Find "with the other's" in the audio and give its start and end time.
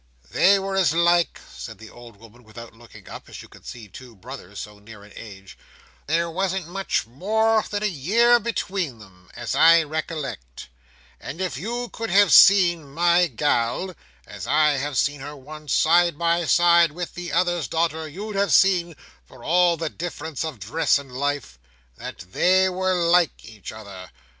16.93-17.67